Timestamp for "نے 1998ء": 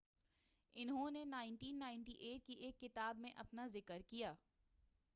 1.11-2.37